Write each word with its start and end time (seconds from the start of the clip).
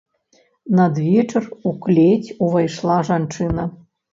Надвечар 0.79 1.45
у 1.73 1.75
клець 1.83 2.33
увайшла 2.47 2.99
жанчына. 3.11 3.63